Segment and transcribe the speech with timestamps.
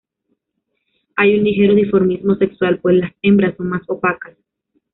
[1.15, 4.35] Hay un ligero dimorfismo sexual, pues las hembras son más opacas.